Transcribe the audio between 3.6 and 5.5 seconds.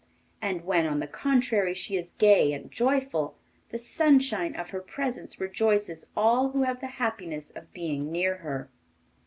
the sunshine of her presence